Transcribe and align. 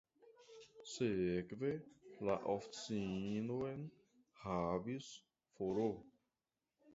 Sekve 0.93 1.69
la 2.27 2.37
oficinon 2.53 3.85
havis 4.47 5.11
Fr. 5.53 5.85